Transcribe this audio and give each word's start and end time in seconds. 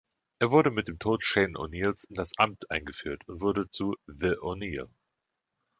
Er 0.39 0.49
wurde 0.49 0.71
mit 0.71 0.87
dem 0.87 0.97
Tod 0.97 1.23
Shane 1.23 1.55
O‘Neills 1.55 2.05
in 2.05 2.15
das 2.15 2.35
Amt 2.39 2.71
eingeführt 2.71 3.21
und 3.27 3.39
wurde 3.39 3.69
zu 3.69 3.93
„The 4.07 4.35
O‘Neill“. 4.41 4.89